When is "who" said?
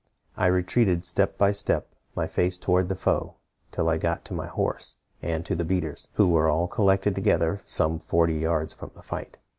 6.13-6.27